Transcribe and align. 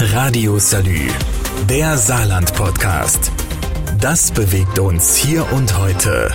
Radio 0.00 0.60
Salü, 0.60 1.08
der 1.68 1.98
Saarland-Podcast. 1.98 3.32
Das 4.00 4.30
bewegt 4.30 4.78
uns 4.78 5.16
hier 5.16 5.44
und 5.52 5.76
heute. 5.76 6.30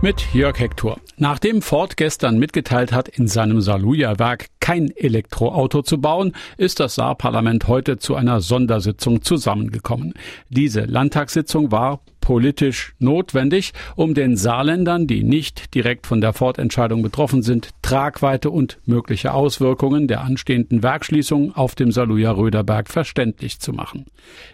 Mit 0.00 0.32
Jörg 0.32 0.58
Hector. 0.58 0.96
Nachdem 1.16 1.62
Ford 1.62 1.96
gestern 1.96 2.38
mitgeteilt 2.38 2.92
hat, 2.92 3.08
in 3.08 3.28
seinem 3.28 3.60
Saluja-Werk 3.60 4.46
kein 4.60 4.90
Elektroauto 4.90 5.82
zu 5.82 6.00
bauen, 6.00 6.32
ist 6.56 6.80
das 6.80 6.96
Saarparlament 6.96 7.68
heute 7.68 7.98
zu 7.98 8.14
einer 8.14 8.40
Sondersitzung 8.40 9.22
zusammengekommen. 9.22 10.14
Diese 10.48 10.80
Landtagssitzung 10.86 11.70
war 11.70 12.00
politisch 12.24 12.94
notwendig, 12.98 13.74
um 13.96 14.14
den 14.14 14.36
Saarländern, 14.36 15.06
die 15.06 15.22
nicht 15.22 15.74
direkt 15.74 16.06
von 16.06 16.22
der 16.22 16.32
Ford-Entscheidung 16.32 17.02
betroffen 17.02 17.42
sind, 17.42 17.70
Tragweite 17.82 18.50
und 18.50 18.78
mögliche 18.86 19.34
Auswirkungen 19.34 20.08
der 20.08 20.22
anstehenden 20.22 20.82
Werkschließung 20.82 21.54
auf 21.54 21.74
dem 21.74 21.92
Saluja 21.92 22.32
Röderberg 22.32 22.88
verständlich 22.88 23.60
zu 23.60 23.74
machen. 23.74 24.06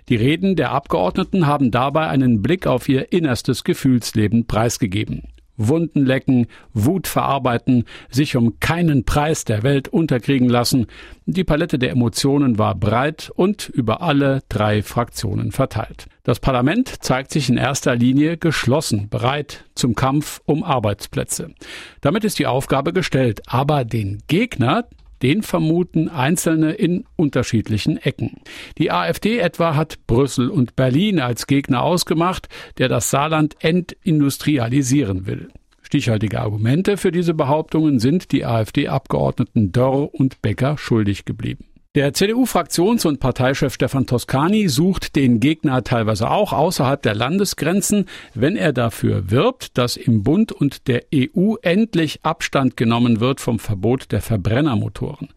Die 0.09 0.17
Reden 0.17 0.57
der 0.57 0.73
Abgeordneten 0.73 1.47
haben 1.47 1.71
dabei 1.71 2.09
einen 2.09 2.43
Blick 2.43 2.67
auf 2.67 2.89
ihr 2.89 3.13
innerstes 3.13 3.63
Gefühlsleben 3.63 4.47
preisgegeben. 4.47 5.29
Wunden 5.69 6.05
lecken, 6.05 6.47
Wut 6.73 7.07
verarbeiten, 7.07 7.85
sich 8.11 8.37
um 8.37 8.59
keinen 8.61 9.05
Preis 9.05 9.45
der 9.45 9.63
Welt 9.63 9.89
unterkriegen 9.89 10.49
lassen. 10.49 10.87
Die 11.27 11.45
Palette 11.45 11.79
der 11.79 11.91
Emotionen 11.91 12.59
war 12.59 12.75
breit 12.75 13.31
und 13.37 13.69
über 13.69 14.03
alle 14.03 14.41
drei 14.49 14.83
Fraktionen 14.83 15.53
verteilt. 15.53 16.07
Das 16.23 16.41
Parlament 16.41 17.03
zeigt 17.03 17.31
sich 17.31 17.49
in 17.49 17.57
erster 17.57 17.95
Linie 17.95 18.37
geschlossen, 18.37 19.09
bereit 19.09 19.65
zum 19.75 19.95
Kampf 19.95 20.41
um 20.45 20.65
Arbeitsplätze. 20.65 21.55
Damit 22.01 22.25
ist 22.25 22.39
die 22.39 22.47
Aufgabe 22.47 22.93
gestellt, 22.93 23.43
aber 23.47 23.85
den 23.85 24.23
Gegner, 24.27 24.87
den 25.23 25.43
vermuten 25.43 26.09
Einzelne 26.09 26.73
in 26.73 27.05
unterschiedlichen 27.17 27.97
Ecken. 27.99 28.41
Die 28.79 28.91
AfD 28.91 29.39
etwa 29.39 29.77
hat 29.77 30.07
Brüssel 30.07 30.49
und 30.51 30.77
Berlin 30.77 31.21
als 31.21 31.47
Gegner 31.47 31.83
ausgemacht, 31.83 32.49
der 32.79 32.89
das 32.89 33.11
Saarland 33.11 33.57
entindustrialisieren 33.61 35.27
will. 35.27 35.49
Stichhaltige 35.83 36.41
Argumente 36.41 36.97
für 36.97 37.11
diese 37.11 37.35
Behauptungen 37.35 37.99
sind 37.99 38.31
die 38.31 38.45
AfD-Abgeordneten 38.45 39.73
Dörr 39.73 40.15
und 40.15 40.41
Becker 40.41 40.79
schuldig 40.79 41.25
geblieben. 41.25 41.70
Der 41.97 42.15
CDU-Fraktions- 42.15 43.05
und 43.05 43.19
Parteichef 43.19 43.75
Stefan 43.75 44.07
Toscani 44.07 44.69
sucht 44.69 45.17
den 45.17 45.41
Gegner 45.41 45.83
teilweise 45.83 46.31
auch 46.31 46.53
außerhalb 46.53 47.03
der 47.03 47.17
Landesgrenzen, 47.17 48.07
wenn 48.33 48.55
er 48.55 48.73
dafür 48.73 49.33
wirbt, 49.33 49.77
dass 49.77 49.97
im 49.97 50.23
Bund 50.23 50.53
und 50.53 50.87
der 50.87 51.03
EU 51.13 51.57
endlich 51.63 52.21
Abstand 52.23 52.77
genommen 52.77 53.19
wird 53.19 53.41
vom 53.41 53.59
Verbot 53.59 54.13
der 54.13 54.23
Verbrennermotoren. 54.23 55.31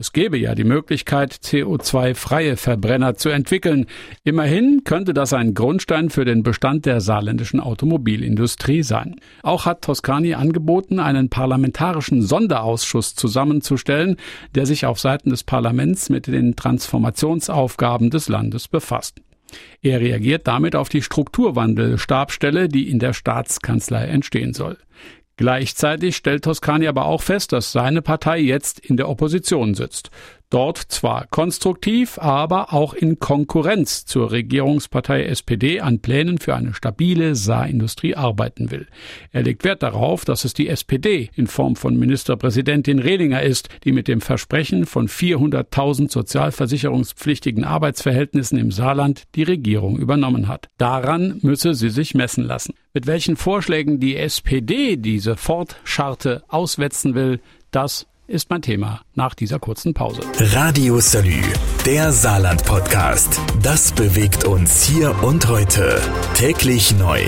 Es 0.00 0.14
gäbe 0.14 0.38
ja 0.38 0.54
die 0.54 0.64
Möglichkeit, 0.64 1.34
CO2-freie 1.34 2.56
Verbrenner 2.56 3.16
zu 3.16 3.28
entwickeln. 3.28 3.84
Immerhin 4.24 4.80
könnte 4.84 5.12
das 5.12 5.34
ein 5.34 5.52
Grundstein 5.52 6.08
für 6.08 6.24
den 6.24 6.42
Bestand 6.42 6.86
der 6.86 7.02
saarländischen 7.02 7.60
Automobilindustrie 7.60 8.82
sein. 8.82 9.16
Auch 9.42 9.66
hat 9.66 9.82
Toscani 9.82 10.32
angeboten, 10.32 11.00
einen 11.00 11.28
parlamentarischen 11.28 12.22
Sonderausschuss 12.22 13.14
zusammenzustellen, 13.14 14.16
der 14.54 14.64
sich 14.64 14.86
auf 14.86 14.98
Seiten 14.98 15.28
des 15.28 15.44
Parlaments 15.44 16.08
mit 16.08 16.28
den 16.28 16.56
Transformationsaufgaben 16.56 18.08
des 18.08 18.30
Landes 18.30 18.68
befasst. 18.68 19.20
Er 19.82 20.00
reagiert 20.00 20.46
damit 20.46 20.76
auf 20.76 20.88
die 20.88 21.02
Strukturwandelstabstelle, 21.02 22.68
die 22.68 22.88
in 22.88 23.00
der 23.00 23.12
Staatskanzlei 23.12 24.06
entstehen 24.06 24.54
soll. 24.54 24.78
Gleichzeitig 25.40 26.16
stellt 26.16 26.44
Toscani 26.44 26.86
aber 26.86 27.06
auch 27.06 27.22
fest, 27.22 27.52
dass 27.52 27.72
seine 27.72 28.02
Partei 28.02 28.40
jetzt 28.40 28.78
in 28.78 28.98
der 28.98 29.08
Opposition 29.08 29.74
sitzt. 29.74 30.10
Dort 30.50 30.78
zwar 30.78 31.28
konstruktiv, 31.28 32.18
aber 32.18 32.72
auch 32.74 32.92
in 32.92 33.20
Konkurrenz 33.20 34.04
zur 34.04 34.32
Regierungspartei 34.32 35.22
SPD 35.26 35.80
an 35.80 36.00
Plänen 36.00 36.38
für 36.38 36.56
eine 36.56 36.74
stabile 36.74 37.36
Saarindustrie 37.36 38.16
arbeiten 38.16 38.72
will. 38.72 38.88
Er 39.30 39.44
legt 39.44 39.62
Wert 39.62 39.84
darauf, 39.84 40.24
dass 40.24 40.44
es 40.44 40.52
die 40.52 40.66
SPD 40.66 41.30
in 41.36 41.46
Form 41.46 41.76
von 41.76 41.96
Ministerpräsidentin 41.96 42.98
Redinger 42.98 43.42
ist, 43.42 43.68
die 43.84 43.92
mit 43.92 44.08
dem 44.08 44.20
Versprechen 44.20 44.86
von 44.86 45.06
400.000 45.06 46.10
sozialversicherungspflichtigen 46.10 47.62
Arbeitsverhältnissen 47.62 48.58
im 48.58 48.72
Saarland 48.72 49.22
die 49.36 49.44
Regierung 49.44 49.98
übernommen 49.98 50.48
hat. 50.48 50.66
Daran 50.78 51.38
müsse 51.42 51.74
sie 51.74 51.90
sich 51.90 52.14
messen 52.14 52.42
lassen. 52.42 52.74
Mit 52.92 53.06
welchen 53.06 53.36
Vorschlägen 53.36 54.00
die 54.00 54.16
SPD 54.16 54.96
diese 54.96 55.36
Fortscharte 55.36 56.42
auswetzen 56.48 57.14
will, 57.14 57.38
das 57.70 58.08
ist 58.30 58.48
mein 58.48 58.62
Thema 58.62 59.02
nach 59.14 59.34
dieser 59.34 59.58
kurzen 59.58 59.92
Pause. 59.92 60.22
Radio 60.38 61.00
Salü, 61.00 61.42
der 61.84 62.12
Saarland-Podcast. 62.12 63.40
Das 63.62 63.92
bewegt 63.92 64.44
uns 64.44 64.84
hier 64.84 65.22
und 65.22 65.48
heute. 65.48 66.00
Täglich 66.34 66.96
neu. 66.96 67.20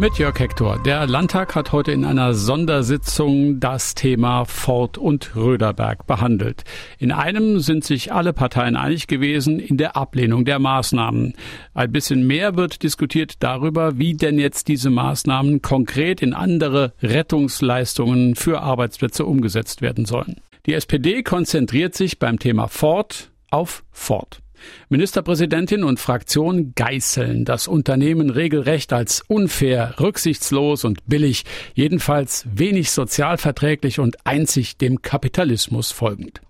Mit 0.00 0.16
Jörg 0.16 0.38
Hector. 0.38 0.82
Der 0.82 1.06
Landtag 1.06 1.54
hat 1.54 1.72
heute 1.72 1.92
in 1.92 2.06
einer 2.06 2.32
Sondersitzung 2.32 3.60
das 3.60 3.94
Thema 3.94 4.46
Ford 4.46 4.96
und 4.96 5.36
Röderberg 5.36 6.06
behandelt. 6.06 6.64
In 6.98 7.12
einem 7.12 7.60
sind 7.60 7.84
sich 7.84 8.10
alle 8.10 8.32
Parteien 8.32 8.76
einig 8.76 9.08
gewesen 9.08 9.60
in 9.60 9.76
der 9.76 9.98
Ablehnung 9.98 10.46
der 10.46 10.58
Maßnahmen. 10.58 11.34
Ein 11.74 11.92
bisschen 11.92 12.26
mehr 12.26 12.56
wird 12.56 12.82
diskutiert 12.82 13.42
darüber, 13.42 13.98
wie 13.98 14.14
denn 14.14 14.38
jetzt 14.38 14.68
diese 14.68 14.88
Maßnahmen 14.88 15.60
konkret 15.60 16.22
in 16.22 16.32
andere 16.32 16.94
Rettungsleistungen 17.02 18.36
für 18.36 18.62
Arbeitsplätze 18.62 19.26
umgesetzt 19.26 19.82
werden 19.82 20.06
sollen. 20.06 20.36
Die 20.64 20.72
SPD 20.72 21.22
konzentriert 21.22 21.94
sich 21.94 22.18
beim 22.18 22.38
Thema 22.38 22.68
Ford 22.68 23.30
auf 23.50 23.84
Ford. 23.90 24.40
Ministerpräsidentin 24.88 25.84
und 25.84 26.00
Fraktion 26.00 26.72
geißeln 26.74 27.44
das 27.44 27.68
Unternehmen 27.68 28.30
regelrecht 28.30 28.92
als 28.92 29.22
unfair, 29.26 29.94
rücksichtslos 30.00 30.84
und 30.84 31.06
billig, 31.06 31.44
jedenfalls 31.74 32.46
wenig 32.52 32.90
sozialverträglich 32.90 33.98
und 33.98 34.26
einzig 34.26 34.76
dem 34.76 35.02
Kapitalismus 35.02 35.90
folgend. 35.90 36.40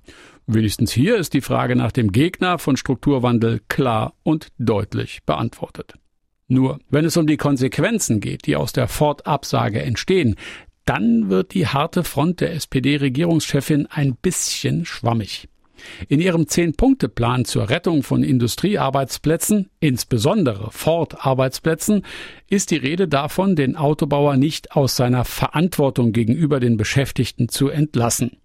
Wenigstens 0.47 0.93
hier 0.93 1.17
ist 1.17 1.35
die 1.35 1.43
Frage 1.43 1.77
nach 1.77 1.93
dem 1.93 2.11
Gegner 2.11 2.59
von 2.59 2.77
Strukturwandel 2.77 3.61
klar 3.69 4.15
und 4.25 4.49
deutlich 4.59 5.21
beantwortet. 5.25 5.95
Nur, 6.49 6.81
wenn 6.91 7.05
es 7.05 7.17
um 7.17 7.29
die 7.29 7.37
Konsequenzen 7.37 8.19
geht, 8.19 8.47
die 8.47 8.57
aus 8.57 8.73
der 8.73 8.89
Ford-Absage 8.89 9.83
entstehen, 9.83 10.35
dann 10.85 11.31
wird 11.31 11.55
die 11.55 11.69
harte 11.69 12.03
Front 12.03 12.41
der 12.41 12.53
SPD-Regierungschefin 12.55 13.87
ein 13.87 14.17
bisschen 14.17 14.85
schwammig. 14.85 15.49
In 16.09 16.21
ihrem 16.21 16.47
Zehn-Punkte-Plan 16.47 17.45
zur 17.45 17.71
Rettung 17.71 18.03
von 18.03 18.23
Industriearbeitsplätzen, 18.23 19.71
insbesondere 19.81 20.71
Ford-Arbeitsplätzen, 20.71 22.05
ist 22.49 22.71
die 22.71 22.77
Rede 22.77 23.09
davon, 23.09 23.57
den 23.57 23.77
Autobauer 23.77 24.37
nicht 24.37 24.73
aus 24.73 24.97
seiner 24.97 25.25
Verantwortung 25.25 26.13
gegenüber 26.13 26.61
den 26.61 26.77
Beschäftigten 26.77 27.49
zu 27.49 27.69
entlassen. 27.69 28.39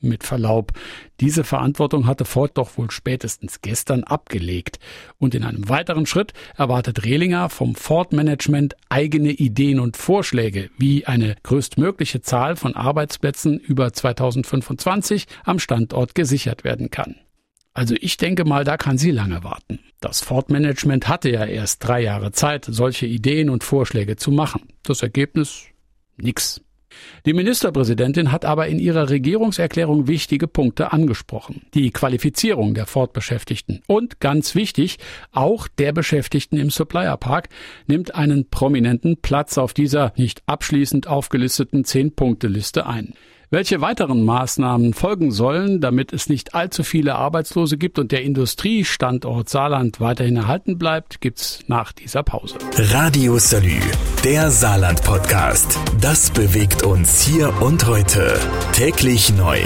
Mit 0.00 0.22
Verlaub, 0.22 0.72
diese 1.18 1.42
Verantwortung 1.42 2.06
hatte 2.06 2.24
Ford 2.24 2.56
doch 2.56 2.78
wohl 2.78 2.90
spätestens 2.90 3.62
gestern 3.62 4.04
abgelegt. 4.04 4.78
Und 5.18 5.34
in 5.34 5.42
einem 5.42 5.68
weiteren 5.68 6.06
Schritt 6.06 6.32
erwartet 6.56 7.04
Rehlinger 7.04 7.48
vom 7.48 7.74
Ford-Management 7.74 8.76
eigene 8.88 9.30
Ideen 9.30 9.80
und 9.80 9.96
Vorschläge, 9.96 10.70
wie 10.78 11.06
eine 11.06 11.34
größtmögliche 11.42 12.20
Zahl 12.20 12.54
von 12.54 12.76
Arbeitsplätzen 12.76 13.58
über 13.58 13.92
2025 13.92 15.26
am 15.44 15.58
Standort 15.58 16.14
gesichert 16.14 16.62
werden 16.62 16.90
kann. 16.90 17.16
Also 17.74 17.94
ich 18.00 18.16
denke 18.16 18.44
mal, 18.44 18.64
da 18.64 18.76
kann 18.76 18.98
sie 18.98 19.10
lange 19.10 19.42
warten. 19.42 19.80
Das 20.00 20.20
Ford-Management 20.20 21.08
hatte 21.08 21.30
ja 21.30 21.44
erst 21.44 21.82
drei 21.84 22.02
Jahre 22.02 22.30
Zeit, 22.30 22.66
solche 22.68 23.06
Ideen 23.06 23.50
und 23.50 23.64
Vorschläge 23.64 24.16
zu 24.16 24.30
machen. 24.30 24.62
Das 24.84 25.02
Ergebnis? 25.02 25.64
Nix. 26.16 26.60
Die 27.26 27.32
Ministerpräsidentin 27.32 28.32
hat 28.32 28.44
aber 28.44 28.68
in 28.68 28.78
ihrer 28.78 29.10
Regierungserklärung 29.10 30.06
wichtige 30.06 30.46
Punkte 30.46 30.92
angesprochen. 30.92 31.62
Die 31.74 31.90
Qualifizierung 31.90 32.74
der 32.74 32.86
Fortbeschäftigten 32.86 33.82
und 33.86 34.20
ganz 34.20 34.54
wichtig, 34.54 34.98
auch 35.32 35.68
der 35.68 35.92
Beschäftigten 35.92 36.56
im 36.56 36.70
Supplier 36.70 37.16
Park 37.16 37.48
nimmt 37.86 38.14
einen 38.14 38.48
prominenten 38.48 39.16
Platz 39.20 39.58
auf 39.58 39.74
dieser 39.74 40.12
nicht 40.16 40.42
abschließend 40.46 41.06
aufgelisteten 41.06 41.84
Zehn-Punkte-Liste 41.84 42.86
ein. 42.86 43.14
Welche 43.50 43.80
weiteren 43.80 44.26
Maßnahmen 44.26 44.92
folgen 44.92 45.30
sollen, 45.30 45.80
damit 45.80 46.12
es 46.12 46.28
nicht 46.28 46.54
allzu 46.54 46.82
viele 46.82 47.14
Arbeitslose 47.14 47.78
gibt 47.78 47.98
und 47.98 48.12
der 48.12 48.22
Industriestandort 48.22 49.48
Saarland 49.48 50.00
weiterhin 50.00 50.36
erhalten 50.36 50.76
bleibt, 50.76 51.22
gibt's 51.22 51.60
nach 51.66 51.92
dieser 51.92 52.22
Pause. 52.22 52.58
Radio 52.76 53.38
Salü, 53.38 53.80
der 54.22 54.50
Saarland-Podcast. 54.50 55.78
Das 55.98 56.30
bewegt 56.30 56.82
uns 56.82 57.22
hier 57.22 57.62
und 57.62 57.86
heute. 57.86 58.38
Täglich 58.72 59.32
neu. 59.34 59.58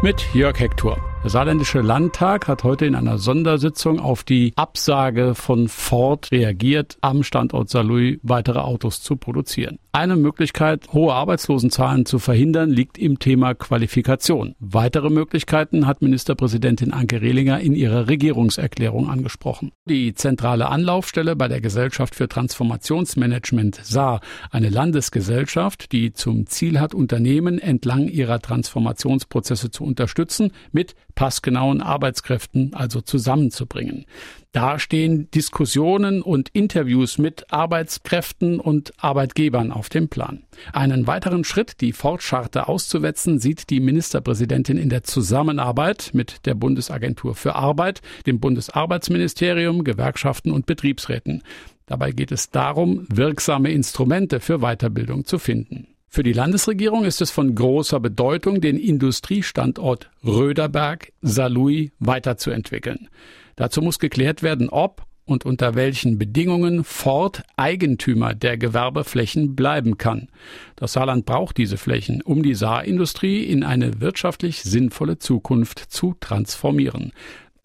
Mit 0.00 0.24
Jörg 0.32 0.58
Hector. 0.58 1.07
Der 1.24 1.30
saarländische 1.30 1.80
Landtag 1.80 2.46
hat 2.46 2.62
heute 2.62 2.86
in 2.86 2.94
einer 2.94 3.18
Sondersitzung 3.18 3.98
auf 3.98 4.22
die 4.22 4.52
Absage 4.54 5.34
von 5.34 5.66
Ford 5.66 6.30
reagiert, 6.30 6.96
am 7.00 7.24
Standort 7.24 7.68
Saarlouis 7.68 8.20
weitere 8.22 8.60
Autos 8.60 9.02
zu 9.02 9.16
produzieren. 9.16 9.80
Eine 9.90 10.14
Möglichkeit, 10.14 10.92
hohe 10.92 11.12
Arbeitslosenzahlen 11.12 12.06
zu 12.06 12.20
verhindern, 12.20 12.70
liegt 12.70 12.98
im 12.98 13.18
Thema 13.18 13.54
Qualifikation. 13.54 14.54
Weitere 14.60 15.10
Möglichkeiten 15.10 15.88
hat 15.88 16.02
Ministerpräsidentin 16.02 16.92
Anke 16.92 17.20
Rehlinger 17.20 17.58
in 17.58 17.74
ihrer 17.74 18.06
Regierungserklärung 18.06 19.10
angesprochen. 19.10 19.72
Die 19.86 20.14
zentrale 20.14 20.68
Anlaufstelle 20.68 21.34
bei 21.34 21.48
der 21.48 21.60
Gesellschaft 21.60 22.14
für 22.14 22.28
Transformationsmanagement 22.28 23.80
SAR, 23.82 24.20
eine 24.52 24.68
Landesgesellschaft, 24.68 25.90
die 25.90 26.12
zum 26.12 26.46
Ziel 26.46 26.78
hat, 26.78 26.94
Unternehmen 26.94 27.58
entlang 27.58 28.06
ihrer 28.06 28.38
Transformationsprozesse 28.38 29.72
zu 29.72 29.82
unterstützen, 29.82 30.52
mit 30.70 30.94
passgenauen 31.18 31.82
Arbeitskräften 31.82 32.74
also 32.74 33.00
zusammenzubringen. 33.00 34.06
Da 34.52 34.78
stehen 34.78 35.28
Diskussionen 35.32 36.22
und 36.22 36.48
Interviews 36.50 37.18
mit 37.18 37.52
Arbeitskräften 37.52 38.60
und 38.60 38.92
Arbeitgebern 38.98 39.72
auf 39.72 39.88
dem 39.88 40.08
Plan. 40.08 40.44
Einen 40.72 41.08
weiteren 41.08 41.42
Schritt, 41.42 41.80
die 41.80 41.92
Fortscharte 41.92 42.68
auszuwetzen, 42.68 43.40
sieht 43.40 43.68
die 43.70 43.80
Ministerpräsidentin 43.80 44.78
in 44.78 44.90
der 44.90 45.02
Zusammenarbeit 45.02 46.10
mit 46.12 46.46
der 46.46 46.54
Bundesagentur 46.54 47.34
für 47.34 47.56
Arbeit, 47.56 48.00
dem 48.26 48.38
Bundesarbeitsministerium, 48.38 49.82
Gewerkschaften 49.82 50.52
und 50.52 50.66
Betriebsräten. 50.66 51.42
Dabei 51.86 52.12
geht 52.12 52.30
es 52.30 52.50
darum, 52.50 53.06
wirksame 53.10 53.72
Instrumente 53.72 54.38
für 54.38 54.58
Weiterbildung 54.60 55.24
zu 55.24 55.40
finden. 55.40 55.88
Für 56.10 56.22
die 56.22 56.32
Landesregierung 56.32 57.04
ist 57.04 57.20
es 57.20 57.30
von 57.30 57.54
großer 57.54 58.00
Bedeutung, 58.00 58.62
den 58.62 58.78
Industriestandort 58.78 60.10
Röderberg, 60.24 61.12
Saarlouis 61.20 61.90
weiterzuentwickeln. 61.98 63.08
Dazu 63.56 63.82
muss 63.82 63.98
geklärt 63.98 64.42
werden, 64.42 64.70
ob 64.70 65.06
und 65.26 65.44
unter 65.44 65.74
welchen 65.74 66.18
Bedingungen 66.18 66.82
Ford 66.84 67.42
Eigentümer 67.56 68.34
der 68.34 68.56
Gewerbeflächen 68.56 69.54
bleiben 69.54 69.98
kann. 69.98 70.28
Das 70.74 70.94
Saarland 70.94 71.26
braucht 71.26 71.58
diese 71.58 71.76
Flächen, 71.76 72.22
um 72.22 72.42
die 72.42 72.54
Saarindustrie 72.54 73.44
in 73.44 73.62
eine 73.62 74.00
wirtschaftlich 74.00 74.62
sinnvolle 74.62 75.18
Zukunft 75.18 75.78
zu 75.78 76.14
transformieren. 76.18 77.12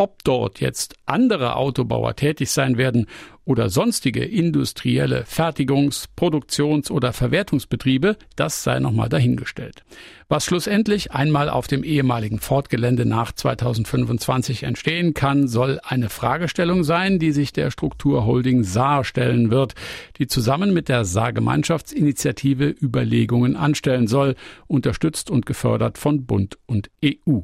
Ob 0.03 0.21
dort 0.25 0.59
jetzt 0.59 0.95
andere 1.05 1.55
Autobauer 1.55 2.17
tätig 2.17 2.51
sein 2.51 2.77
werden 2.77 3.07
oder 3.45 3.69
sonstige 3.69 4.25
industrielle 4.25 5.23
Fertigungs-, 5.23 6.09
Produktions- 6.13 6.91
oder 6.91 7.13
Verwertungsbetriebe, 7.13 8.17
das 8.35 8.65
sei 8.65 8.79
nochmal 8.79 9.07
dahingestellt. 9.07 9.85
Was 10.27 10.43
schlussendlich 10.43 11.13
einmal 11.13 11.47
auf 11.47 11.67
dem 11.67 11.85
ehemaligen 11.85 12.39
Ford-Gelände 12.39 13.05
nach 13.05 13.31
2025 13.31 14.63
entstehen 14.63 15.13
kann, 15.13 15.47
soll 15.47 15.79
eine 15.81 16.09
Fragestellung 16.09 16.83
sein, 16.83 17.17
die 17.17 17.31
sich 17.31 17.53
der 17.53 17.71
Strukturholding 17.71 18.65
Saar 18.65 19.05
stellen 19.05 19.51
wird, 19.51 19.73
die 20.17 20.27
zusammen 20.27 20.73
mit 20.73 20.89
der 20.89 21.05
Saar-Gemeinschaftsinitiative 21.05 22.67
Überlegungen 22.67 23.55
anstellen 23.55 24.07
soll, 24.07 24.35
unterstützt 24.67 25.31
und 25.31 25.45
gefördert 25.45 25.97
von 25.97 26.25
Bund 26.25 26.57
und 26.65 26.91
EU. 27.05 27.39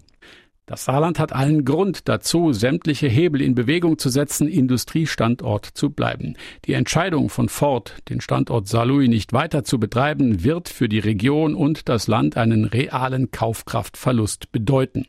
Das 0.69 0.85
Saarland 0.85 1.17
hat 1.17 1.33
allen 1.33 1.65
Grund 1.65 2.07
dazu, 2.07 2.53
sämtliche 2.53 3.07
Hebel 3.07 3.41
in 3.41 3.55
Bewegung 3.55 3.97
zu 3.97 4.09
setzen, 4.09 4.47
Industriestandort 4.47 5.65
zu 5.65 5.89
bleiben. 5.89 6.35
Die 6.65 6.73
Entscheidung 6.73 7.29
von 7.29 7.49
Ford, 7.49 7.95
den 8.07 8.21
Standort 8.21 8.67
Saarlouis 8.67 9.09
nicht 9.09 9.33
weiter 9.33 9.63
zu 9.63 9.79
betreiben, 9.79 10.43
wird 10.43 10.69
für 10.69 10.87
die 10.87 10.99
Region 10.99 11.55
und 11.55 11.89
das 11.89 12.05
Land 12.05 12.37
einen 12.37 12.65
realen 12.65 13.31
Kaufkraftverlust 13.31 14.51
bedeuten. 14.51 15.07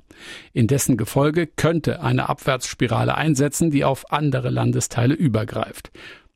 In 0.54 0.66
dessen 0.66 0.96
Gefolge 0.96 1.46
könnte 1.46 2.00
eine 2.00 2.30
Abwärtsspirale 2.30 3.14
einsetzen, 3.14 3.70
die 3.70 3.84
auf 3.84 4.10
andere 4.10 4.48
Landesteile 4.48 5.12
übergreift. 5.12 5.90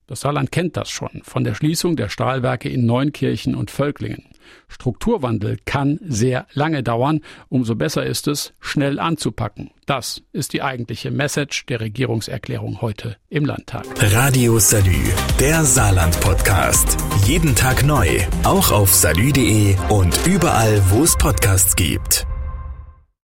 Das 0.06 0.21
Saarland 0.21 0.53
kennt 0.53 0.76
das 0.76 0.91
schon 0.91 1.23
von 1.23 1.44
der 1.44 1.55
Schließung 1.55 1.97
der 1.97 2.11
Stahlwerke 2.11 2.69
in 2.69 2.85
Neunkirchen 2.85 3.55
und 3.55 3.71
Völklingen. 3.71 4.26
Strukturwandel 4.69 5.58
kann 5.64 5.99
sehr 6.06 6.46
lange 6.52 6.82
dauern, 6.82 7.20
umso 7.49 7.75
besser 7.75 8.05
ist 8.05 8.29
es, 8.29 8.55
schnell 8.61 8.99
anzupacken. 8.99 9.70
Das 9.87 10.23
ist 10.32 10.52
die 10.52 10.62
eigentliche 10.62 11.11
Message 11.11 11.67
der 11.67 11.81
Regierungserklärung 11.81 12.81
heute 12.81 13.17
im 13.29 13.44
Landtag. 13.44 13.85
Radio 13.99 14.58
Salü, 14.58 15.05
der 15.38 15.64
Saarland-Podcast. 15.64 16.96
Jeden 17.26 17.55
Tag 17.55 17.85
neu, 17.85 18.08
auch 18.44 18.70
auf 18.73 18.93
salü.de 18.94 19.76
und 19.88 20.19
überall, 20.26 20.82
wo 20.90 21.02
es 21.02 21.17
Podcasts 21.17 21.76
gibt. 21.76 22.26